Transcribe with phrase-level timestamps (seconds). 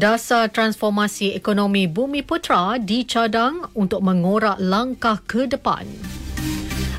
[0.00, 5.84] Dasar transformasi ekonomi Bumi Putra dicadang untuk mengorak langkah ke depan.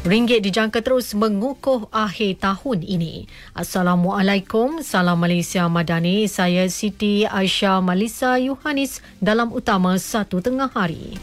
[0.05, 3.25] Ringgit dijangka terus mengukuh akhir tahun ini.
[3.57, 6.29] Assalamualaikum, salam Malaysia Madani.
[6.29, 11.17] Saya Siti Aisyah Malisa Yohanis dalam utama satu tengah hari.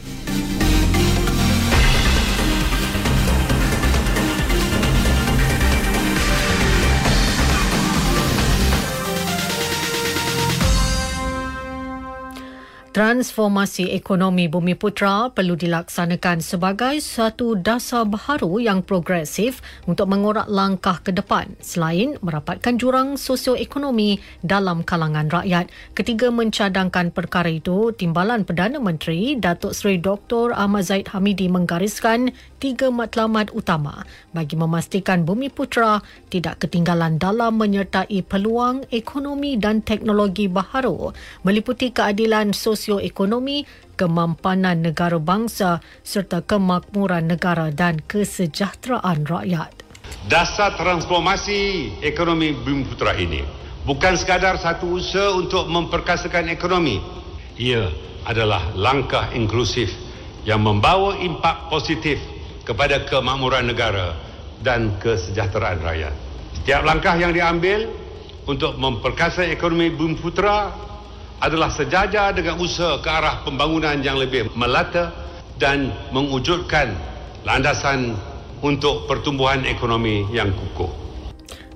[12.89, 20.97] Transformasi ekonomi Bumi Putra perlu dilaksanakan sebagai satu dasar baharu yang progresif untuk mengorak langkah
[20.97, 25.69] ke depan selain merapatkan jurang sosioekonomi dalam kalangan rakyat.
[25.93, 30.57] Ketiga mencadangkan perkara itu, Timbalan Perdana Menteri Datuk Seri Dr.
[30.57, 34.01] Ahmad Zaid Hamidi menggariskan tiga matlamat utama
[34.33, 36.01] bagi memastikan Bumi Putra
[36.33, 41.13] tidak ketinggalan dalam menyertai peluang ekonomi dan teknologi baharu
[41.45, 43.67] meliputi keadilan sosial sosioekonomi,
[43.99, 49.83] kemampanan negara bangsa serta kemakmuran negara dan kesejahteraan rakyat.
[50.31, 53.43] Dasar transformasi ekonomi Bumi Putra ini
[53.83, 57.03] bukan sekadar satu usaha untuk memperkasakan ekonomi.
[57.59, 57.91] Ia
[58.23, 59.91] adalah langkah inklusif
[60.47, 62.17] yang membawa impak positif
[62.63, 64.15] kepada kemakmuran negara
[64.63, 66.15] dan kesejahteraan rakyat.
[66.57, 67.85] Setiap langkah yang diambil
[68.49, 70.73] untuk memperkasa ekonomi Bumi Putra
[71.39, 75.11] adalah sejajar dengan usaha ke arah pembangunan yang lebih melata
[75.59, 76.91] dan mewujudkan
[77.47, 78.15] landasan
[78.59, 80.91] untuk pertumbuhan ekonomi yang kukuh.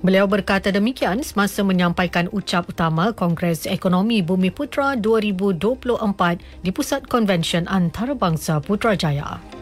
[0.04, 7.64] Beliau berkata demikian semasa menyampaikan ucap utama Kongres Ekonomi Bumi Putra 2024 di Pusat Konvensyen
[7.64, 9.53] Antarabangsa Putrajaya.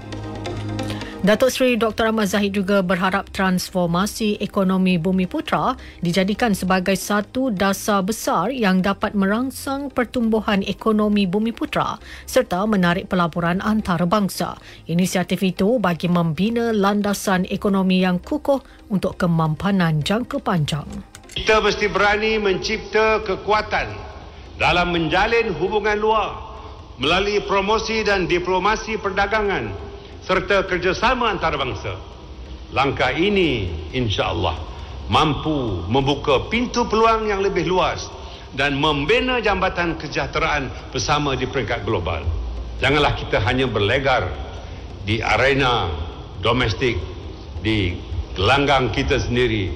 [1.22, 2.10] Datuk Seri Dr.
[2.10, 9.14] Ahmad Zahid juga berharap transformasi ekonomi Bumi Putra dijadikan sebagai satu dasar besar yang dapat
[9.14, 11.94] merangsang pertumbuhan ekonomi Bumi Putra
[12.26, 14.58] serta menarik pelaburan antarabangsa.
[14.90, 20.90] Inisiatif itu bagi membina landasan ekonomi yang kukuh untuk kemampanan jangka panjang.
[21.38, 23.94] Kita mesti berani mencipta kekuatan
[24.58, 26.34] dalam menjalin hubungan luar
[26.98, 29.91] melalui promosi dan diplomasi perdagangan
[30.26, 31.98] serta kerjasama antarabangsa.
[32.72, 34.56] Langkah ini insya-Allah
[35.12, 38.08] mampu membuka pintu peluang yang lebih luas
[38.56, 42.24] dan membina jambatan kesejahteraan bersama di peringkat global.
[42.80, 44.32] Janganlah kita hanya berlegar
[45.04, 45.90] di arena
[46.40, 46.96] domestik
[47.62, 47.94] di
[48.34, 49.70] gelanggang kita sendiri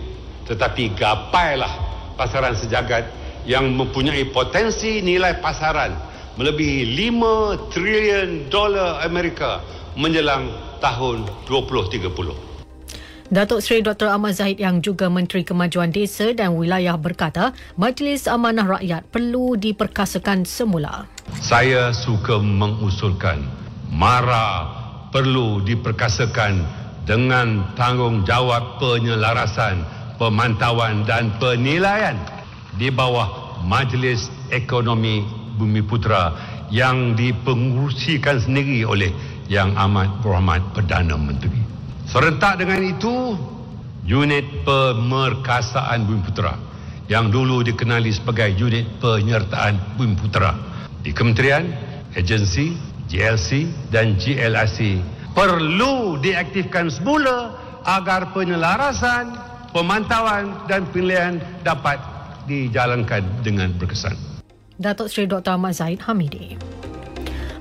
[0.47, 1.71] tetapi gapailah
[2.15, 3.07] pasaran sejagat
[3.47, 5.95] yang mempunyai potensi nilai pasaran
[6.39, 9.63] melebihi 5 trilion dolar Amerika
[9.97, 12.47] menjelang tahun 2030.
[13.27, 14.07] Datuk Seri Dr.
[14.07, 20.47] Ahmad Zahid yang juga Menteri Kemajuan Desa dan Wilayah berkata, Majlis Amanah Rakyat perlu diperkasakan
[20.47, 21.11] semula.
[21.43, 23.43] Saya suka mengusulkan
[23.91, 24.71] MARA
[25.11, 26.63] perlu diperkasakan
[27.03, 29.83] dengan tanggungjawab penyelarasan,
[30.23, 32.15] pemantauan dan penilaian
[32.79, 35.27] di bawah Majlis Ekonomi
[35.59, 36.31] Bumi Putra
[36.71, 39.11] yang dipengurusikan sendiri oleh
[39.47, 41.63] yang amat berhormat Perdana Menteri.
[42.07, 43.35] Serentak dengan itu,
[44.07, 46.55] unit pemerkasaan Bumi Putera
[47.07, 50.55] yang dulu dikenali sebagai unit penyertaan Bumi Putera
[51.03, 51.71] di kementerian,
[52.19, 52.75] agensi,
[53.07, 54.99] GLC dan GLIC
[55.37, 57.55] perlu diaktifkan semula
[57.87, 59.31] agar penyelarasan,
[59.71, 62.03] pemantauan dan pilihan dapat
[62.51, 64.19] dijalankan dengan berkesan.
[64.77, 65.55] Datuk Seri Dr.
[65.55, 66.59] Ahmad Zahid Hamidi.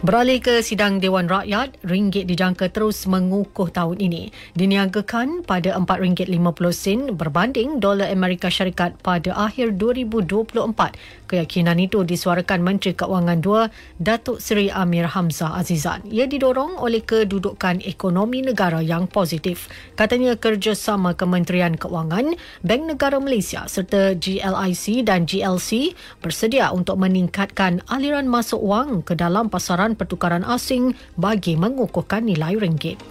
[0.04, 4.28] Beralih ke sidang Dewan Rakyat, ringgit dijangka terus mengukuh tahun ini.
[4.52, 11.25] Diniagakan pada RM4.50 berbanding dolar Amerika Syarikat pada akhir 2024.
[11.26, 16.06] Keyakinan itu disuarakan Menteri Keuangan II, Datuk Seri Amir Hamzah Azizan.
[16.06, 19.68] Ia didorong oleh kedudukan ekonomi negara yang positif.
[19.98, 28.30] Katanya kerjasama Kementerian Keuangan, Bank Negara Malaysia serta GLIC dan GLC bersedia untuk meningkatkan aliran
[28.30, 33.02] masuk wang ke dalam pasaran pertukaran asing bagi mengukuhkan nilai ringgit.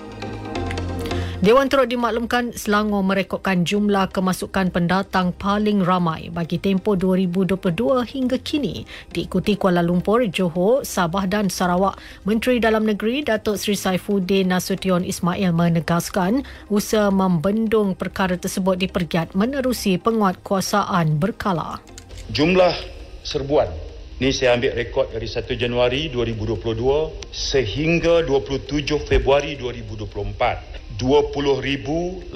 [1.43, 8.87] Dewan turut dimaklumkan Selangor merekodkan jumlah kemasukan pendatang paling ramai bagi tempoh 2022 hingga kini
[9.11, 11.99] diikuti Kuala Lumpur, Johor, Sabah dan Sarawak.
[12.23, 19.99] Menteri Dalam Negeri Datuk Seri Saifuddin Nasution Ismail menegaskan usaha membendung perkara tersebut dipergiat menerusi
[19.99, 21.83] penguatkuasaan berkala.
[22.31, 22.79] Jumlah
[23.27, 23.84] serbuan
[24.15, 30.95] Ini saya ambil rekod dari 1 Januari 2022 sehingga 27 Februari 2024.
[30.95, 32.31] 20,880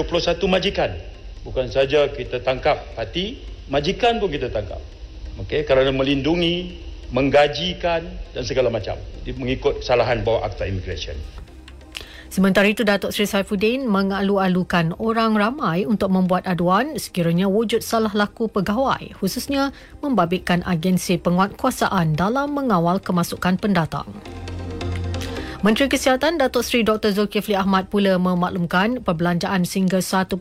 [0.50, 0.90] majikan.
[1.46, 3.38] Bukan saja kita tangkap parti,
[3.70, 4.82] majikan pun kita tangkap.
[5.42, 6.78] Okey, kerana melindungi,
[7.10, 8.06] menggajikan
[8.38, 11.18] dan segala macam mengikut salahan bawah Akta Immigration.
[12.34, 18.50] Sementara itu, Datuk Seri Saifuddin mengalu-alukan orang ramai untuk membuat aduan sekiranya wujud salah laku
[18.50, 19.70] pegawai, khususnya
[20.02, 24.10] membabitkan agensi penguatkuasaan dalam mengawal kemasukan pendatang.
[25.64, 27.16] Menteri Kesihatan Datuk Seri Dr.
[27.16, 30.36] Zulkifli Ahmad pula memaklumkan perbelanjaan sehingga 1.7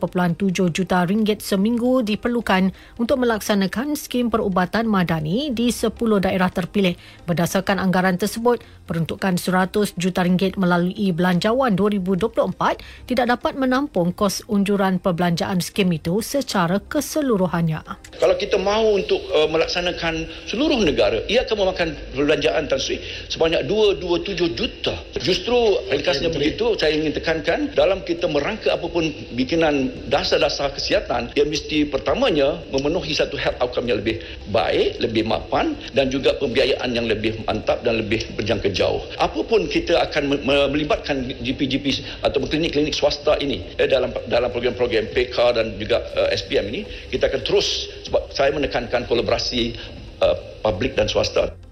[0.51, 6.99] juta ringgit seminggu diperlukan untuk melaksanakan skim perubatan madani di 10 daerah terpilih.
[7.23, 14.99] Berdasarkan anggaran tersebut, peruntukan 100 juta ringgit melalui Belanjawan 2024 tidak dapat menampung kos unjuran
[14.99, 17.79] perbelanjaan skim itu secara keseluruhannya.
[18.19, 22.99] Kalau kita mahu untuk uh, melaksanakan seluruh negara, ia akan memakan perbelanjaan Tan Sri
[23.31, 30.73] sebanyak 227 juta Justru ringkasnya begitu saya ingin tekankan dalam kita merangka apapun bikinan dasar-dasar
[30.73, 36.33] kesihatan ia mesti pertamanya memenuhi satu health outcome yang lebih baik, lebih mapan dan juga
[36.41, 39.05] pembiayaan yang lebih mantap dan lebih berjangka jauh.
[39.21, 40.41] Apapun kita akan
[40.73, 46.37] melibatkan GP-GP atau klinik-klinik swasta ini eh, dalam dalam program-program PK dan juga uh, eh,
[46.37, 46.81] SPM ini
[47.13, 49.77] kita akan terus sebab saya menekankan kolaborasi
[50.25, 50.35] uh,
[50.65, 51.62] publik dan swasta.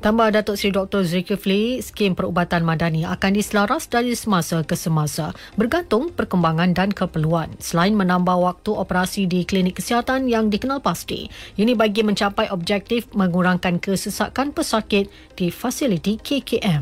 [0.00, 1.04] Tambah Datuk Seri Dr.
[1.04, 7.52] Zulkifli, skim perubatan madani akan diselaras dari semasa ke semasa bergantung perkembangan dan keperluan.
[7.60, 11.28] Selain menambah waktu operasi di klinik kesihatan yang dikenal pasti,
[11.60, 16.80] ini bagi mencapai objektif mengurangkan kesesakan pesakit di fasiliti KKM.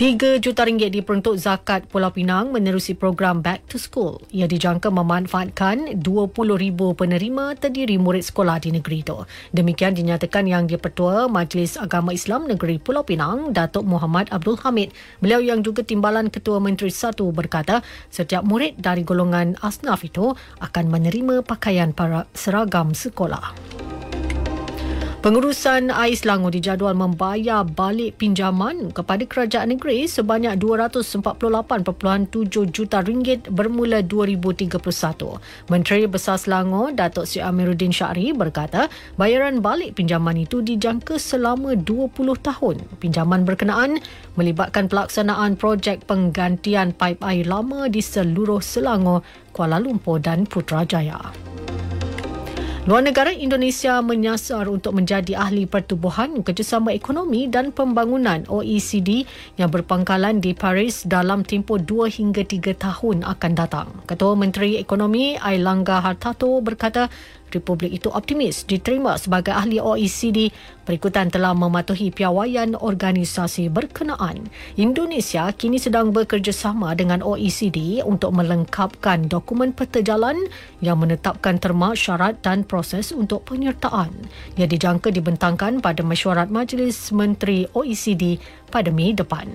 [0.00, 4.16] 3 juta ringgit diperuntuk zakat Pulau Pinang menerusi program Back to School.
[4.32, 9.28] Ia dijangka memanfaatkan 20,000 penerima terdiri murid sekolah di negeri itu.
[9.52, 14.96] Demikian dinyatakan yang dipertua Majlis Agama Islam Negeri Pulau Pinang, Datuk Muhammad Abdul Hamid.
[15.20, 20.32] Beliau yang juga timbalan Ketua Menteri Satu berkata, setiap murid dari golongan asnaf itu
[20.64, 23.52] akan menerima pakaian para seragam sekolah.
[25.20, 31.44] Pengurusan Ais Selangor dijadual membayar balik pinjaman kepada kerajaan negeri sebanyak 248.7
[32.72, 34.80] juta ringgit bermula 2031.
[35.68, 38.88] Menteri Besar Selangor, Datuk Sri Amiruddin Syari berkata,
[39.20, 42.80] bayaran balik pinjaman itu dijangka selama 20 tahun.
[42.96, 44.00] Pinjaman berkenaan
[44.40, 49.20] melibatkan pelaksanaan projek penggantian paip air lama di seluruh Selangor,
[49.52, 51.20] Kuala Lumpur dan Putrajaya.
[52.88, 59.28] Luar negara Indonesia menyasar untuk menjadi ahli pertubuhan kerjasama ekonomi dan pembangunan OECD
[59.60, 63.92] yang berpangkalan di Paris dalam tempoh 2 hingga 3 tahun akan datang.
[64.08, 67.12] Ketua Menteri Ekonomi Ailangga Hartato berkata
[67.50, 70.54] Republik itu optimis diterima sebagai ahli OECD
[70.86, 74.50] berikutan telah mematuhi piawaian organisasi berkenaan.
[74.74, 80.38] Indonesia kini sedang bekerjasama dengan OECD untuk melengkapkan dokumen peta jalan
[80.82, 84.10] yang menetapkan terma syarat dan proses untuk penyertaan.
[84.58, 89.46] Ia dijangka dibentangkan pada mesyuarat Majlis Menteri OECD pada Mei depan.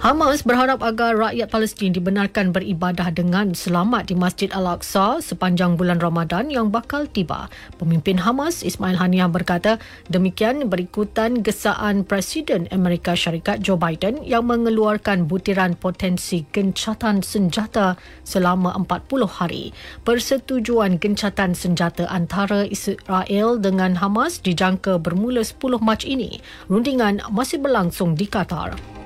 [0.00, 6.48] Hamas berharap agar rakyat Palestin dibenarkan beribadah dengan selamat di Masjid Al-Aqsa sepanjang bulan Ramadan
[6.48, 7.52] yang bakal tiba.
[7.76, 9.76] Pemimpin Hamas Ismail Haniyah berkata
[10.08, 18.72] demikian berikutan gesaan Presiden Amerika Syarikat Joe Biden yang mengeluarkan butiran potensi gencatan senjata selama
[18.80, 19.76] 40 hari.
[20.08, 26.40] Persetujuan gencatan senjata antara Israel dengan Hamas dijangka bermula 10 Mac ini.
[26.72, 28.99] Rundingan masih berlangsung di Qatar.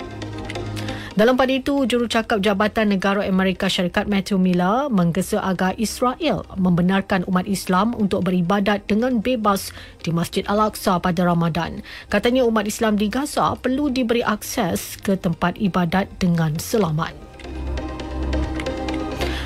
[1.14, 7.46] Dalam pada itu, jurucakap Jabatan Negara Amerika Syarikat Matthew Miller menggesa agar Israel membenarkan umat
[7.46, 9.70] Islam untuk beribadat dengan bebas
[10.02, 11.86] di Masjid Al-Aqsa pada Ramadan.
[12.10, 17.14] Katanya umat Islam di Gaza perlu diberi akses ke tempat ibadat dengan selamat.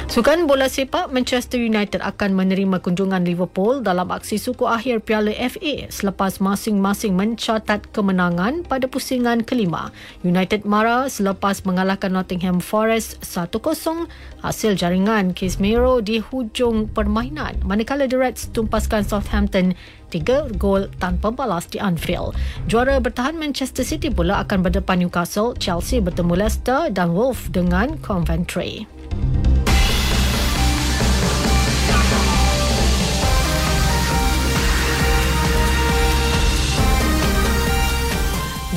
[0.08, 5.84] Sukan bola sepak Manchester United akan menerima kunjungan Liverpool dalam aksi suku akhir Piala FA
[5.92, 9.92] selepas masing-masing mencatat kemenangan pada pusingan kelima.
[10.24, 14.08] United marah selepas mengalahkan Nottingham Forest 1-0
[14.40, 19.76] hasil jaringan Casemiro di hujung permainan manakala The Reds tumpaskan Southampton
[20.08, 22.32] tiga gol tanpa balas di Anfield.
[22.64, 28.97] Juara bertahan Manchester City pula akan berdepan Newcastle, Chelsea bertemu Leicester dan Wolves dengan Coventry.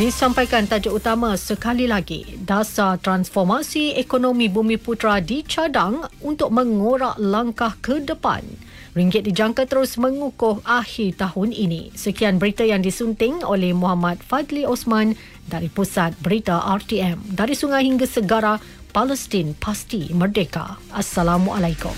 [0.02, 8.02] Disampaikan tajuk utama sekali lagi, dasar transformasi ekonomi Bumi Putra dicadang untuk mengorak langkah ke
[8.02, 8.42] depan.
[8.98, 11.94] Ringgit dijangka terus mengukuh akhir tahun ini.
[11.94, 15.14] Sekian berita yang disunting oleh Muhammad Fadli Osman
[15.46, 17.38] dari Pusat Berita RTM.
[17.38, 18.58] Dari sungai hingga segara,
[18.90, 20.82] Palestin pasti merdeka.
[20.98, 21.94] Assalamualaikum.